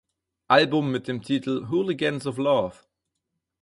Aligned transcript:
Album 0.47 0.91
mit 0.91 1.07
dem 1.07 1.21
Titel 1.21 1.67
"Hooligans 1.69 2.25
of 2.25 2.37
Love". 2.39 2.73